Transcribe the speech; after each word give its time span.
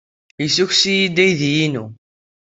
Yessukkes-iyi-d 0.43 1.17
aydi-inu. 1.25 1.85